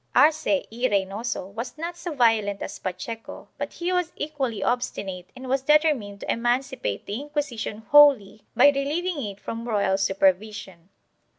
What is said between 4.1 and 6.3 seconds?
equally obstinate and was determined